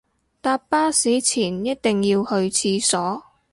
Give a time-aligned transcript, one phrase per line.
[0.41, 3.21] 搭巴士前一定要去廁所